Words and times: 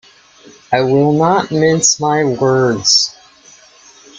I 0.73 0.81
will 0.81 1.11
not 1.11 1.51
mince 1.51 1.99
my 1.99 2.23
words. 2.23 3.15